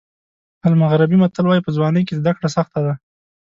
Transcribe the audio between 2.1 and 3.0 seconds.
زده کړه سخته ده.